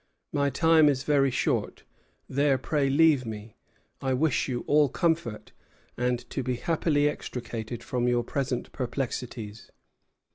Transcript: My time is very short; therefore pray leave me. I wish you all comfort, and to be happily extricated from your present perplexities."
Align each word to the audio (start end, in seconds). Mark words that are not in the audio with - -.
My 0.33 0.49
time 0.49 0.89
is 0.89 1.03
very 1.03 1.29
short; 1.29 1.83
therefore 2.27 2.67
pray 2.69 2.89
leave 2.89 3.23
me. 3.23 3.55
I 4.01 4.15
wish 4.15 4.47
you 4.47 4.61
all 4.65 4.89
comfort, 4.89 5.51
and 5.95 6.27
to 6.31 6.41
be 6.41 6.55
happily 6.55 7.07
extricated 7.07 7.83
from 7.83 8.07
your 8.07 8.23
present 8.23 8.71
perplexities." 8.71 9.69